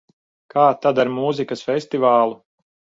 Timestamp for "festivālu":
1.71-2.45